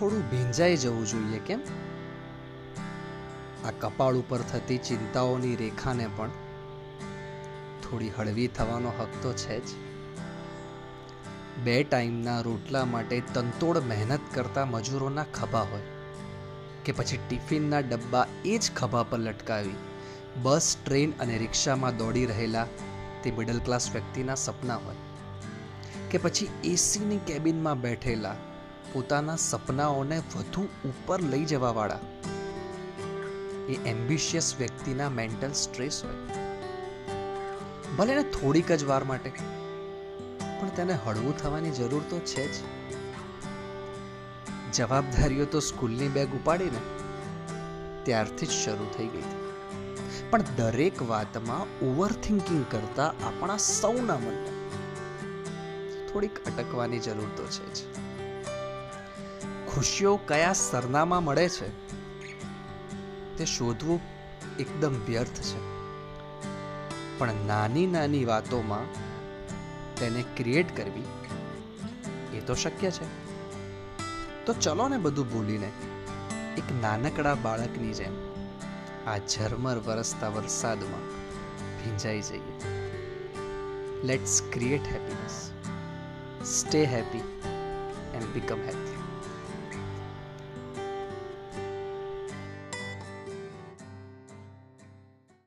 [0.00, 1.60] થોડું ભીંજાઈ જવું જોઈએ, કેમ?
[3.64, 6.28] આ કપાળ ઉપર થતી ચિંતાઓની રેખાને પણ
[7.82, 9.68] થોડી હળવી થવાનો હક તો છે જ.
[11.64, 15.82] બે ટાઈમના રોટલા માટે તંતોડ મહેનત કરતા મજૂરોના ખભા હોય
[16.84, 19.74] કે પછી ટિફિનના ડબ્બા એ જ ખભા પર લટકાવી
[20.42, 22.66] બસ, ટ્રેન અને રિક્ષામાં દોડી રહેલા
[23.22, 24.96] તે મિડલ ક્લાસ વ્યક્તિના સપના હોય
[26.10, 28.36] કે પછી એસીની કેબિનમાં બેઠેલા
[28.92, 31.98] પોતાના સપનાઓને વધુ ઉપર લઈ જવાવાળા.
[33.68, 36.14] એ એમ્બિશિયસ વ્યક્તિના મેન્ટલ સ્ટ્રેસ હોય.
[37.96, 39.32] ભલે ને થોડીક જ વાર માટે,
[40.60, 42.56] પણ તેને હળવું થવાની જરૂર તો છે જ.
[44.72, 46.78] જવાબદારીઓ તો સ્કૂલની બેગ ઉપાડીને
[48.02, 49.40] ત્યારથી જ શરૂ થઈ ગઈ હતી.
[50.30, 54.50] પણ દરેક વાતમાં ઓવર થિંકિંગ કરતા આપણા સૌના મનને
[56.12, 58.09] થોડીક અટકવાની જરૂર તો છે જ.
[59.74, 61.68] ખુશીઓ કયા સરનામાં મળે છે?
[63.36, 64.00] તે શોધવું
[64.58, 65.60] એકદમ વ્યર્થ છે.
[67.18, 68.86] પણ નાની નાની વાતોમાં
[69.96, 71.08] તેને ક્રિએટ કરવી
[72.36, 73.08] એ તો શક્ય છે.
[74.44, 75.70] તો ચલો ને બધું ભૂલીને
[76.58, 78.14] એક નાનકડા બાળકની જેમ
[79.08, 81.08] આ ઝરમર વરસતા વરસાદમાં
[81.78, 82.70] ભીંજાઈ જઈએ.
[84.02, 85.50] Let's create happiness
[86.60, 87.18] stay happy
[88.14, 88.99] and become happy